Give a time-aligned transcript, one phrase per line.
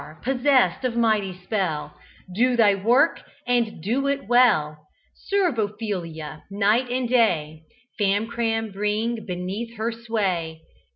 [0.23, 1.93] possessed of mighty spell,
[2.33, 4.87] Do thy work, and do it well.
[5.13, 7.61] Serve Ophelia night and day
[7.99, 10.63] Famcram bring beneath her sway.